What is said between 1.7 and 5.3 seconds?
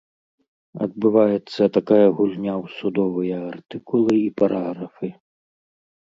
такая гульня ў судовыя артыкулы і параграфы.